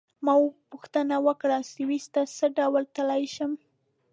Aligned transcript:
ما 0.25 0.33
پوښتنه 0.71 1.15
وکړه: 1.27 1.57
سویس 1.73 2.05
ته 2.13 2.21
څه 2.35 2.45
ډول 2.57 2.83
تلای 2.95 3.23
شم؟ 3.35 3.51